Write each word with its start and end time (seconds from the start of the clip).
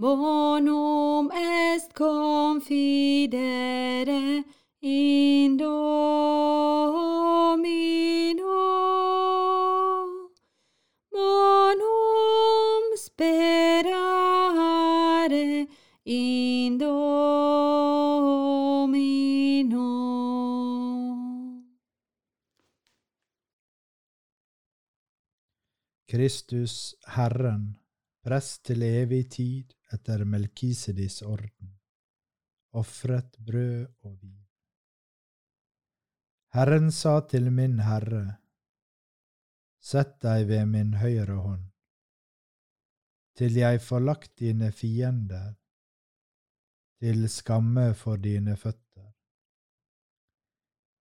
Bonum 0.00 1.28
est 1.32 1.92
confidere 1.92 3.34
in 4.78 5.56
Domino. 5.56 5.74
Bonum 11.10 12.94
sperare 12.94 14.46
in 16.04 16.76
Domino. 16.78 17.48
Kristus 26.06 26.96
Herren, 27.04 27.80
prest 28.28 28.66
til 28.68 28.82
evig 28.84 29.22
tid 29.32 29.70
etter 29.94 30.26
Melkisedis 30.28 31.22
orden, 31.24 31.70
ofret 32.76 33.38
brød 33.40 33.86
og 34.04 34.18
vin. 34.20 34.42
Herren 36.52 36.90
sa 36.92 37.14
til 37.30 37.48
min 37.52 37.78
Herre, 37.86 38.26
Sett 39.80 40.18
deg 40.20 40.44
ved 40.50 40.66
min 40.68 40.90
høyre 41.00 41.38
hånd, 41.40 41.62
til 43.38 43.56
jeg 43.56 43.80
får 43.80 44.02
lagt 44.04 44.32
dine 44.42 44.72
fiender 44.76 45.54
til 47.00 47.28
skamme 47.32 47.86
for 47.94 48.20
dine 48.20 48.58
føtter. 48.60 49.06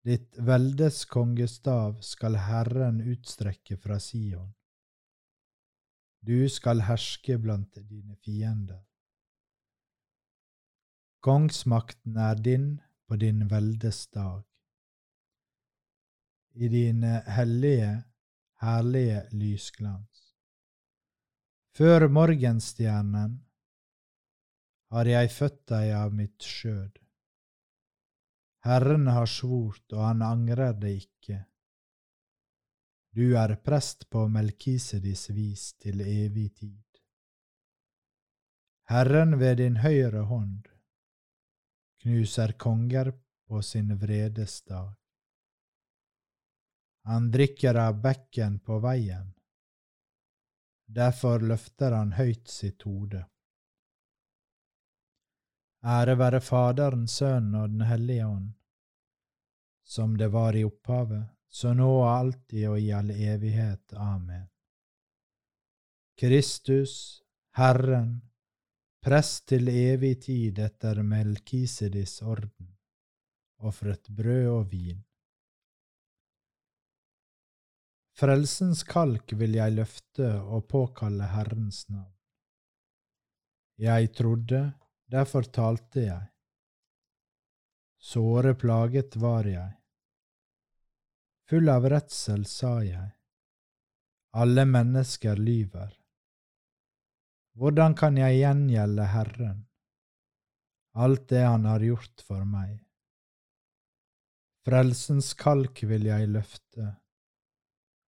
Ditt 0.06 0.38
veldes 0.50 1.00
kongestav 1.10 1.96
skal 2.04 2.38
Herren 2.46 3.00
utstrekke 3.02 3.80
fra 3.80 3.98
Sion. 3.98 4.52
Du 6.26 6.48
skal 6.50 6.80
herske 6.82 7.36
blant 7.38 7.76
dine 7.86 8.16
fiender. 8.24 8.82
Kongsmakten 11.22 12.16
er 12.18 12.34
din 12.34 12.66
på 13.06 13.16
din 13.16 13.44
veldes 13.50 14.06
dag. 14.10 14.42
I 16.54 16.68
dine 16.68 17.20
hellige, 17.30 18.02
herlige 18.58 19.22
lysglans. 19.38 20.34
Før 21.78 22.08
morgenstjernen 22.08 23.40
har 24.90 25.10
jeg 25.10 25.30
født 25.30 25.62
deg 25.70 25.92
av 25.94 26.14
mitt 26.14 26.42
skjød. 26.42 27.02
Herren 28.66 29.06
har 29.06 29.30
svort, 29.30 29.84
og 29.92 30.08
han 30.08 30.26
angrer 30.26 30.74
det 30.74 30.96
ikke. 31.04 31.44
Du 33.16 33.36
er 33.36 33.54
prest 33.56 34.10
på 34.10 34.26
Melkisedis 34.28 35.30
vis 35.30 35.60
til 35.80 36.00
evig 36.04 36.50
tid. 36.54 36.82
Herren 38.92 39.38
ved 39.40 39.54
din 39.56 39.78
høyre 39.80 40.26
hånd 40.28 40.66
knuser 42.02 42.52
konger 42.60 43.08
på 43.48 43.62
sin 43.64 43.94
vredes 44.02 44.58
dag. 44.68 44.90
Han 47.08 47.30
drikker 47.32 47.78
av 47.80 48.02
bekken 48.02 48.58
på 48.60 48.76
veien, 48.84 49.30
derfor 50.98 51.40
løfter 51.40 51.96
han 51.96 52.12
høyt 52.18 52.52
sitt 52.52 52.84
hode. 52.84 53.22
Ære 55.86 56.18
være 56.20 56.42
Faderen, 56.44 57.08
Sønnen 57.08 57.56
og 57.62 57.72
Den 57.78 57.88
hellige 57.88 58.26
ånd, 58.26 58.52
som 59.84 60.18
det 60.20 60.28
var 60.36 60.52
i 60.52 60.66
opphavet, 60.68 61.35
så 61.48 61.72
nå 61.74 61.88
og 62.00 62.10
alltid 62.10 62.68
og 62.68 62.80
i 62.80 62.92
all 62.92 63.10
evighet. 63.10 63.92
Amen. 63.92 64.46
Kristus, 66.16 67.22
Herren, 67.56 68.20
prest 69.04 69.46
til 69.52 69.68
evig 69.68 70.14
tid 70.24 70.58
etter 70.64 71.02
Melkisedis 71.04 72.22
orden, 72.22 72.70
ofret 73.60 74.08
brød 74.08 74.48
og 74.52 74.70
vin. 74.72 75.02
Frelsens 78.16 78.80
kalk 78.88 79.34
vil 79.36 79.58
jeg 79.58 79.74
løfte 79.76 80.28
og 80.40 80.64
påkalle 80.72 81.28
Herrens 81.34 81.82
navn. 81.92 82.14
Jeg 83.76 84.14
trodde, 84.16 84.60
derfor 85.12 85.44
talte 85.52 86.06
jeg. 86.06 86.22
Såre 88.00 88.54
plaget 88.56 89.18
var 89.20 89.44
jeg. 89.44 89.74
Full 91.50 91.68
av 91.70 91.84
redsel 91.86 92.42
sa 92.50 92.80
jeg. 92.82 93.10
Alle 94.34 94.64
mennesker 94.66 95.38
lyver. 95.38 95.92
Hvordan 97.56 97.94
kan 97.96 98.18
jeg 98.18 98.40
gjengjelde 98.40 99.06
Herren, 99.12 99.60
alt 100.92 101.28
det 101.30 101.44
Han 101.46 101.64
har 101.64 101.80
gjort 101.86 102.24
for 102.26 102.42
meg? 102.44 102.82
Frelsens 104.66 105.30
kalk 105.38 105.84
vil 105.86 106.10
jeg 106.10 106.28
løfte 106.34 106.90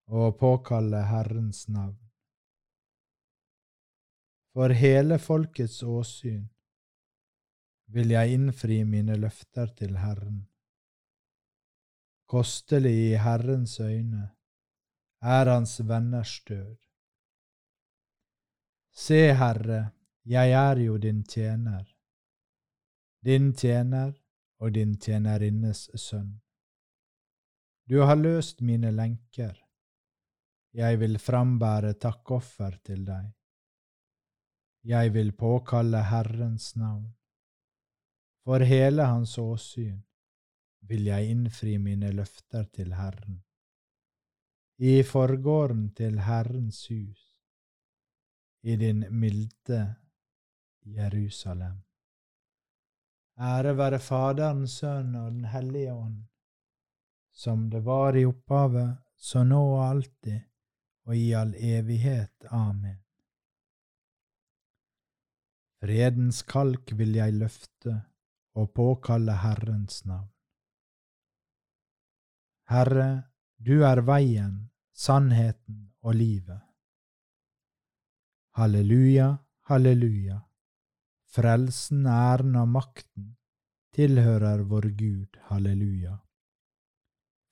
og 0.08 0.38
påkalle 0.40 1.04
Herrens 1.10 1.66
navn. 1.68 2.00
For 4.56 4.72
hele 4.72 5.20
folkets 5.20 5.82
åsyn 5.84 6.46
vil 7.92 8.16
jeg 8.16 8.38
innfri 8.40 8.84
mine 8.88 9.20
løfter 9.20 9.68
til 9.76 9.98
Herren. 10.00 10.46
Kostelig 12.26 12.96
i 13.12 13.16
Herrens 13.16 13.80
øyne 13.80 14.30
er 15.22 15.50
hans 15.50 15.80
venners 15.88 16.40
død. 16.48 16.76
Se, 18.92 19.34
Herre, 19.34 19.90
jeg 20.24 20.50
er 20.52 20.76
jo 20.76 20.96
din 20.96 21.22
tjener, 21.24 21.84
din 23.24 23.52
tjener 23.54 24.12
og 24.58 24.74
din 24.74 24.96
tjenerinnes 24.98 25.90
sønn. 25.94 26.40
Du 27.90 28.00
har 28.00 28.16
løst 28.16 28.60
mine 28.60 28.90
lenker 28.90 29.66
jeg 30.76 30.98
vil 31.00 31.16
frambære 31.18 31.94
takkoffer 31.96 32.74
til 32.84 33.06
deg. 33.06 33.30
Jeg 34.84 35.12
vil 35.14 35.30
påkalle 35.32 36.02
Herrens 36.04 36.74
navn. 36.76 37.06
For 38.44 38.60
hele 38.60 39.06
hans 39.08 39.38
åsyn 39.38 40.02
vil 40.88 41.06
jeg 41.10 41.30
innfri 41.30 41.76
mine 41.82 42.12
løfter 42.14 42.66
til 42.74 42.94
Herren. 42.94 43.42
I 44.78 45.02
forgården 45.02 45.88
til 45.96 46.20
Herrens 46.20 46.82
hus, 46.88 47.22
i 48.62 48.76
din 48.76 49.04
milde 49.10 49.80
Jerusalem. 50.84 51.78
Ære 53.38 53.76
være 53.76 53.98
Faderen, 54.00 54.66
Sønnen 54.68 55.14
og 55.14 55.32
Den 55.32 55.44
hellige 55.44 55.92
ånd, 55.92 56.22
som 57.32 57.70
det 57.70 57.84
var 57.84 58.16
i 58.16 58.24
opphavet, 58.24 58.96
så 59.16 59.44
nå 59.44 59.62
og 59.74 59.82
alltid, 59.88 60.40
og 61.06 61.16
i 61.16 61.32
all 61.32 61.54
evighet. 61.58 62.46
Amen. 62.50 63.02
Fredens 65.80 66.42
kalk 66.42 66.92
vil 66.98 67.14
jeg 67.14 67.36
løfte 67.36 68.00
og 68.56 68.72
påkalle 68.74 69.36
Herrens 69.42 70.04
navn. 70.04 70.35
Herre, 72.66 73.30
du 73.62 73.84
er 73.86 74.00
veien, 74.02 74.54
sannheten 74.92 75.92
og 76.02 76.16
livet. 76.18 76.62
Halleluja, 78.58 79.36
halleluja. 79.70 80.40
Frelsen, 81.30 82.06
æren 82.06 82.56
og 82.56 82.68
makten 82.68 83.36
tilhører 83.94 84.64
vår 84.66 84.88
Gud, 84.98 85.38
halleluja. 85.50 86.16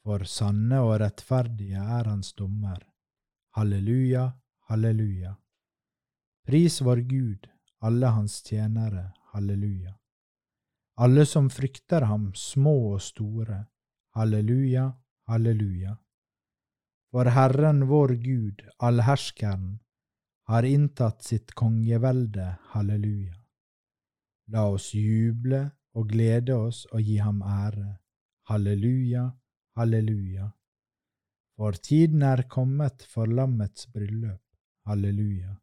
For 0.03 0.25
sanne 0.29 0.81
og 0.83 0.99
rettferdige 1.01 1.79
er 1.79 2.11
hans 2.11 2.33
dommer 2.35 2.83
Halleluja, 3.55 4.33
halleluja. 4.67 5.37
Pris 6.45 6.81
vår 6.83 7.05
Gud, 7.07 7.47
alle 7.81 8.11
hans 8.17 8.43
tjenere, 8.43 9.13
halleluja. 9.31 9.95
Alle 10.99 11.23
som 11.27 11.47
frykter 11.51 12.09
ham, 12.11 12.33
små 12.35 12.75
og 12.97 13.01
store, 13.03 13.61
halleluja, 14.19 14.89
halleluja. 15.31 15.97
For 17.11 17.31
Herren 17.31 17.87
vår 17.89 18.15
Gud, 18.25 18.63
allherskeren, 18.79 19.79
har 20.51 20.63
inntatt 20.63 21.23
sitt 21.23 21.55
kongevelde, 21.55 22.57
halleluja. 22.75 23.39
La 24.53 24.67
oss 24.69 24.91
juble 24.95 25.63
og 25.97 26.11
glede 26.11 26.57
oss 26.57 26.85
og 26.93 27.01
gi 27.01 27.17
ham 27.23 27.41
ære, 27.43 27.95
halleluja, 28.51 29.29
halleluja. 29.79 30.51
For 31.57 31.79
tiden 31.79 32.23
er 32.27 32.43
kommet 32.51 33.07
for 33.09 33.31
lammets 33.31 33.87
bryllup, 33.95 34.43
halleluja. 34.91 35.55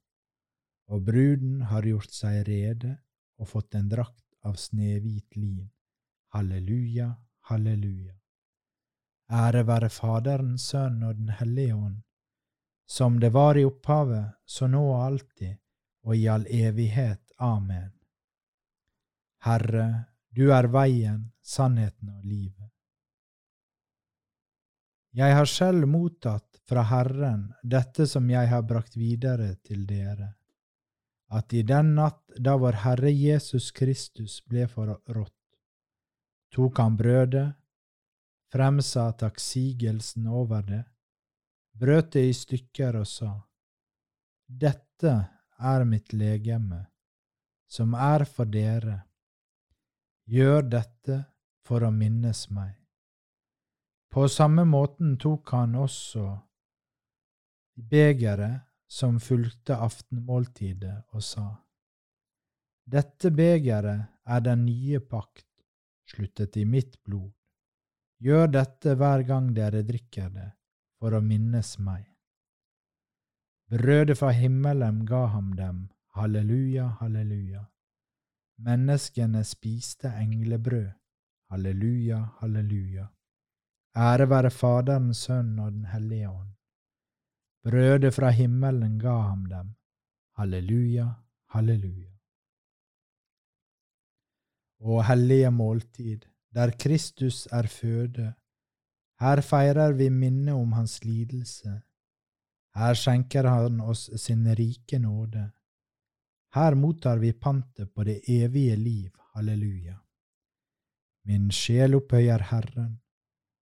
Og 0.92 1.04
bruden 1.06 1.62
har 1.68 1.86
gjort 1.86 2.16
seg 2.16 2.42
rede 2.48 2.96
og 3.38 3.52
fått 3.52 3.76
en 3.76 3.92
drakt 3.92 4.26
av 4.48 4.58
snehvit 4.58 5.38
lin, 5.38 5.70
halleluja, 6.34 7.12
halleluja. 7.52 8.21
Ære 9.32 9.64
være 9.64 9.90
Faderen, 9.90 10.58
Sønnen 10.58 11.04
og 11.08 11.16
Den 11.16 11.30
hellige 11.40 11.76
ånd, 11.76 12.02
som 12.86 13.20
det 13.20 13.32
var 13.32 13.58
i 13.58 13.64
opphavet, 13.64 14.34
så 14.46 14.68
nå 14.68 14.82
og 14.92 15.06
alltid, 15.06 15.56
og 16.04 16.16
i 16.18 16.26
all 16.28 16.44
evighet. 16.52 17.22
Amen. 17.40 17.92
Herre, 19.46 19.86
du 20.36 20.52
er 20.52 20.68
veien, 20.68 21.32
sannheten 21.42 22.10
og 22.10 22.26
livet. 22.26 22.68
Jeg 25.16 25.36
har 25.36 25.48
selv 25.48 25.88
mottatt 25.88 26.60
fra 26.68 26.84
Herren 26.88 27.48
dette 27.64 28.06
som 28.08 28.30
jeg 28.32 28.48
har 28.52 28.68
brakt 28.68 28.96
videre 28.96 29.56
til 29.64 29.88
dere, 29.88 30.34
at 31.32 31.56
i 31.56 31.64
den 31.64 31.96
natt 31.96 32.36
da 32.36 32.58
vår 32.60 32.84
Herre 32.84 33.12
Jesus 33.12 33.72
Kristus 33.72 34.42
ble 34.48 34.68
forrådt, 34.72 35.36
tok 36.52 36.80
han 36.84 37.00
brødet, 37.00 37.48
fremsa 38.52 39.12
takksigelsen 39.12 40.28
over 40.28 40.62
det, 40.68 40.84
brøt 41.72 42.12
det 42.14 42.26
i 42.30 42.34
stykker 42.36 43.00
og 43.00 43.08
sa, 43.08 43.32
Dette 44.48 45.14
er 45.58 45.86
mitt 45.88 46.12
legeme, 46.14 46.82
som 47.72 47.94
er 47.96 48.26
for 48.28 48.52
dere. 48.52 48.98
Gjør 50.28 50.68
dette 50.68 51.18
for 51.64 51.86
å 51.88 51.92
minnes 51.96 52.50
meg. 52.52 52.76
På 54.12 54.28
samme 54.28 54.66
måten 54.68 55.16
tok 55.16 55.54
han 55.56 55.78
også 55.80 56.26
begeret 57.80 58.68
som 58.92 59.22
fulgte 59.24 59.78
aftenmåltidet, 59.80 60.98
og 61.16 61.24
sa, 61.24 61.46
Dette 62.84 63.32
begeret 63.32 64.10
er 64.28 64.42
den 64.44 64.66
nye 64.66 65.00
pakt, 65.00 65.48
sluttet 66.12 66.58
i 66.60 66.66
mitt 66.68 67.00
blod. 67.08 67.32
Gjør 68.22 68.52
dette 68.54 68.94
hver 69.00 69.24
gang 69.26 69.48
dere 69.58 69.82
drikker 69.82 70.30
det, 70.30 70.50
for 71.02 71.18
å 71.18 71.22
minnes 71.26 71.74
meg. 71.82 72.04
Brødet 73.72 74.18
fra 74.20 74.30
himmelen 74.36 75.06
ga 75.10 75.24
ham 75.34 75.56
dem, 75.58 75.88
halleluja, 76.14 76.86
halleluja. 77.00 77.64
Menneskene 78.62 79.42
spiste 79.48 80.12
englebrød, 80.22 80.92
halleluja, 81.50 82.20
halleluja. 82.44 83.08
Ære 83.98 84.28
være 84.30 84.52
Faderen, 84.54 85.14
Sønnen 85.14 85.60
og 85.60 85.72
Den 85.72 85.86
hellige 85.86 86.30
ånd. 86.30 86.52
Brødet 87.66 88.14
fra 88.14 88.30
himmelen 88.30 89.00
ga 89.00 89.16
ham 89.32 89.48
dem, 89.50 89.74
halleluja, 90.38 91.08
halleluja. 91.56 92.12
Å 94.82 95.02
hellige 95.10 95.50
måltid, 95.54 96.30
der 96.56 96.72
Kristus 96.72 97.48
er 97.52 97.68
føde. 97.68 98.34
Her 99.20 99.42
feirer 99.42 99.94
vi 99.94 100.10
minnet 100.10 100.54
om 100.54 100.72
hans 100.72 101.04
lidelse. 101.06 101.82
Her 102.76 102.94
skjenker 102.96 103.48
han 103.48 103.82
oss 103.82 104.10
sin 104.16 104.48
rike 104.56 105.00
nåde. 105.00 105.52
Her 106.56 106.76
mottar 106.76 107.18
vi 107.18 107.32
pantet 107.34 107.94
på 107.94 108.04
det 108.04 108.22
evige 108.28 108.76
liv, 108.76 109.12
halleluja. 109.34 109.98
Min 111.26 111.52
sjel 111.52 111.96
opphøyer 111.96 112.44
Herren, 112.50 113.00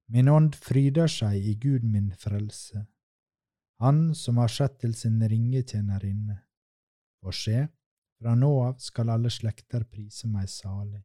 min 0.08 0.28
ånd 0.28 0.54
fryder 0.54 1.10
seg 1.10 1.36
i 1.36 1.54
Gud 1.54 1.84
min 1.84 2.12
frelse, 2.16 2.86
Han 3.80 4.14
som 4.14 4.38
har 4.42 4.48
sett 4.48 4.80
til 4.80 4.94
sin 4.94 5.20
ringetjenerinne. 5.22 6.38
Og 7.22 7.34
se, 7.34 7.68
fra 8.18 8.34
nå 8.34 8.50
av 8.64 8.80
skal 8.82 9.12
alle 9.14 9.30
slekter 9.30 9.84
prise 9.84 10.26
meg 10.26 10.48
salig. 10.50 11.04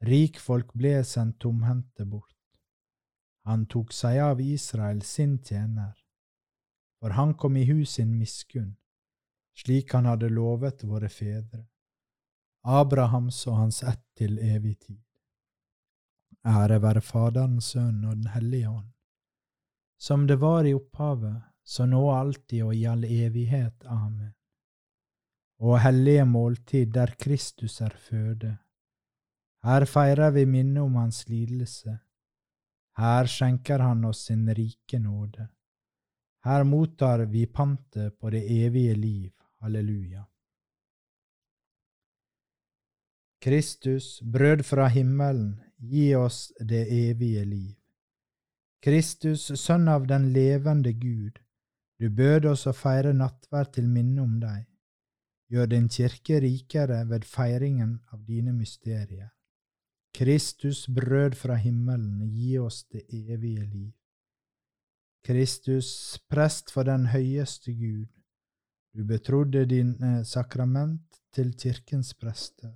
Rikfolk 0.00 0.74
ble 0.78 1.02
sendt 1.04 1.40
tomhendte 1.42 2.04
bort. 2.06 2.36
Han 3.48 3.64
tok 3.66 3.92
seg 3.92 4.20
av 4.22 4.40
Israel, 4.40 5.02
sin 5.02 5.38
tjener, 5.42 5.96
for 7.00 7.16
han 7.16 7.34
kom 7.34 7.56
i 7.56 7.64
hus 7.64 7.96
sin 7.96 8.12
miskunn, 8.18 8.76
slik 9.58 9.92
han 9.96 10.06
hadde 10.06 10.30
lovet 10.30 10.84
våre 10.84 11.08
fedre, 11.08 11.64
Abrahams 12.62 13.40
og 13.46 13.56
hans 13.56 13.82
ett 13.82 14.04
til 14.18 14.38
evig 14.38 14.76
tid. 14.84 15.00
Ære 16.46 16.78
være 16.82 17.02
Faderen, 17.02 17.58
Sønnen 17.60 18.04
og 18.04 18.16
Den 18.20 18.30
hellige 18.36 18.70
ånd, 18.70 18.92
som 19.98 20.26
det 20.26 20.38
var 20.38 20.64
i 20.64 20.76
opphavet, 20.76 21.42
så 21.64 21.86
nå 21.86 22.04
alltid 22.12 22.62
og 22.64 22.74
i 22.76 22.86
all 22.86 23.02
evighet. 23.04 23.84
Amen. 23.84 24.32
Og 25.58 25.80
hellige 25.82 26.24
måltid 26.24 26.94
der 26.94 27.16
Kristus 27.18 27.80
er 27.80 27.96
føde 27.98 28.54
her 29.64 29.84
feirer 29.84 30.30
vi 30.30 30.46
minnet 30.46 30.82
om 30.82 30.94
hans 30.94 31.28
lidelse. 31.28 31.98
Her 32.98 33.26
skjenker 33.26 33.78
han 33.78 34.04
oss 34.04 34.24
sin 34.26 34.46
rike 34.54 34.98
nåde. 34.98 35.48
Her 36.44 36.64
mottar 36.64 37.18
vi 37.26 37.46
pantet 37.46 38.18
på 38.20 38.30
det 38.30 38.44
evige 38.46 38.94
liv. 38.94 39.32
Halleluja. 39.60 40.24
Kristus, 43.40 44.20
brød 44.22 44.62
fra 44.62 44.86
himmelen, 44.86 45.60
gi 45.78 46.14
oss 46.14 46.52
det 46.60 46.86
evige 46.90 47.44
liv. 47.44 47.76
Kristus, 48.82 49.50
Sønn 49.60 49.88
av 49.88 50.06
den 50.06 50.32
levende 50.32 50.92
Gud, 50.92 51.38
du 51.98 52.10
bød 52.10 52.46
oss 52.46 52.66
å 52.66 52.74
feire 52.74 53.12
nattverd 53.12 53.72
til 53.74 53.88
minne 53.90 54.22
om 54.22 54.38
deg. 54.42 54.66
Gjør 55.50 55.66
din 55.66 55.88
kirke 55.88 56.38
rikere 56.42 57.02
ved 57.10 57.26
feiringen 57.26 57.98
av 58.12 58.22
dine 58.26 58.52
mysterier. 58.52 59.30
Kristus, 60.14 60.86
brød 60.88 61.34
fra 61.34 61.54
himmelen, 61.54 62.24
gi 62.32 62.58
oss 62.58 62.84
det 62.84 63.04
evige 63.08 63.64
liv. 63.64 63.92
Kristus, 65.24 66.18
prest 66.28 66.70
for 66.70 66.82
den 66.88 67.06
høyeste 67.06 67.74
Gud, 67.74 68.08
du 68.96 69.04
betrodde 69.04 69.66
dine 69.68 70.24
sakrament 70.24 71.20
til 71.34 71.52
kirkens 71.54 72.14
prester. 72.14 72.72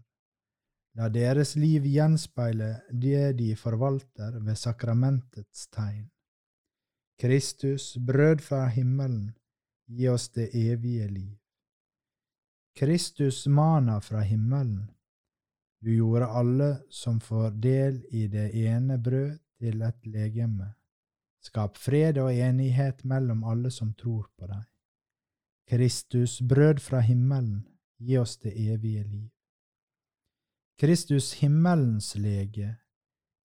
La 0.94 1.08
deres 1.08 1.54
liv 1.56 1.86
gjenspeile 1.88 2.72
det 2.92 3.38
de 3.38 3.54
forvalter 3.56 4.36
ved 4.44 4.58
sakramentets 4.60 5.66
tegn. 5.72 6.10
Kristus, 7.18 7.96
brød 8.06 8.42
fra 8.44 8.66
himmelen, 8.68 9.30
gi 9.88 10.08
oss 10.08 10.28
det 10.36 10.50
evige 10.52 11.08
liv. 11.08 11.38
Kristus, 12.76 13.46
mana 13.46 13.98
fra 14.00 14.20
himmelen, 14.20 14.90
du 15.82 15.94
gjorde 15.94 16.26
alle 16.26 16.70
som 16.90 17.20
får 17.20 17.50
del 17.50 18.04
i 18.10 18.28
det 18.30 18.50
ene 18.54 18.98
brød, 18.98 19.38
til 19.62 19.82
et 19.86 20.06
legeme. 20.06 20.72
Skap 21.42 21.76
fred 21.78 22.18
og 22.18 22.34
enighet 22.34 23.04
mellom 23.06 23.44
alle 23.46 23.70
som 23.70 23.92
tror 23.94 24.24
på 24.38 24.48
deg. 24.50 24.64
Kristus, 25.70 26.40
brød 26.42 26.82
fra 26.82 27.00
himmelen, 27.06 27.60
gi 27.98 28.18
oss 28.18 28.36
det 28.42 28.52
evige 28.58 29.04
liv. 29.04 29.28
Kristus, 30.82 31.32
himmelens 31.38 32.14
lege, 32.18 32.72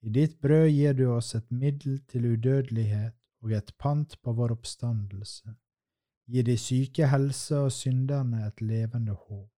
i 0.02 0.10
ditt 0.10 0.40
brød 0.42 0.70
gir 0.70 0.98
du 0.98 1.06
oss 1.14 1.36
et 1.36 1.52
middel 1.52 2.00
til 2.10 2.26
udødelighet 2.34 3.14
og 3.44 3.54
et 3.54 3.74
pant 3.78 4.18
på 4.22 4.34
vår 4.34 4.54
oppstandelse. 4.58 5.54
Gi 6.28 6.42
de 6.42 6.58
syke 6.58 7.10
helse 7.14 7.58
og 7.58 7.72
synderne 7.72 8.46
et 8.48 8.62
levende 8.62 9.14
håp. 9.14 9.57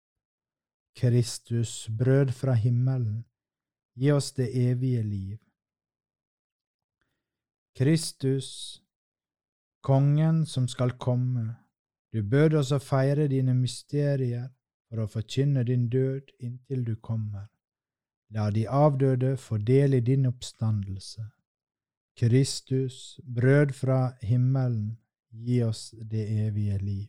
Kristus, 0.98 1.88
brød 1.98 2.32
fra 2.34 2.52
himmelen, 2.52 3.24
gi 3.94 4.10
oss 4.10 4.32
det 4.32 4.48
evige 4.50 5.02
liv. 5.02 5.38
Kristus, 7.78 8.48
Kongen 9.80 10.46
som 10.46 10.66
skal 10.68 10.90
komme, 10.98 11.54
du 12.12 12.22
bød 12.22 12.54
oss 12.58 12.72
å 12.74 12.80
feire 12.82 13.28
dine 13.30 13.54
mysterier 13.54 14.48
for 14.88 15.04
å 15.04 15.10
forkynne 15.12 15.62
din 15.64 15.86
død 15.88 16.32
inntil 16.42 16.82
du 16.84 16.96
kommer. 16.96 17.46
La 18.34 18.50
de 18.50 18.66
avdøde 18.66 19.36
få 19.38 19.60
del 19.70 19.94
i 19.94 20.00
din 20.00 20.26
oppstandelse. 20.26 21.28
Kristus, 22.18 23.20
brød 23.22 23.72
fra 23.72 24.00
himmelen, 24.20 24.98
gi 25.30 25.62
oss 25.62 25.94
det 26.00 26.26
evige 26.48 26.78
liv. 26.82 27.08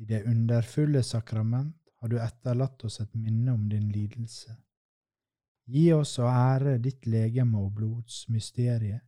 i 0.00 0.04
det 0.04 0.22
underfulle 0.24 1.02
sakrament 1.02 1.76
har 2.00 2.08
du 2.08 2.16
etterlatt 2.20 2.84
oss 2.88 3.00
et 3.02 3.14
minne 3.14 3.52
om 3.52 3.68
din 3.68 3.90
lidelse. 3.92 4.54
Gi 5.68 5.90
oss 5.92 6.14
å 6.18 6.28
ære 6.30 6.78
ditt 6.80 7.04
legeme 7.06 7.60
og 7.60 7.74
blods 7.76 8.22
mysterie, 8.32 9.02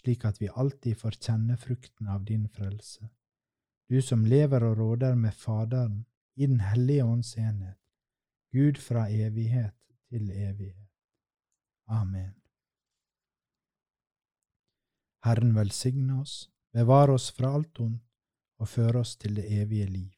slik 0.00 0.24
at 0.24 0.40
vi 0.40 0.48
alltid 0.48 0.96
får 0.96 1.20
kjenne 1.20 1.58
frukten 1.60 2.08
av 2.08 2.24
din 2.24 2.48
frelse. 2.48 3.10
Du 3.88 4.00
som 4.02 4.24
lever 4.24 4.64
og 4.64 4.80
råder 4.80 5.20
med 5.20 5.36
Faderen 5.36 6.04
i 6.36 6.46
Den 6.46 6.60
hellige 6.60 7.04
ånds 7.04 7.36
enhet, 7.36 7.78
Gud 8.52 8.80
fra 8.80 9.08
evighet 9.10 9.76
til 10.08 10.30
evighet. 10.30 10.92
Amen. 11.88 12.34
Herren 15.24 15.52
velsigne 15.54 16.22
oss, 16.22 16.48
bevare 16.72 17.12
oss 17.20 17.30
fra 17.36 17.52
alt 17.52 17.80
ondt 17.80 18.04
og 18.58 18.68
føre 18.68 19.04
oss 19.04 19.16
til 19.16 19.36
det 19.36 19.44
evige 19.60 19.86
liv. 19.86 20.17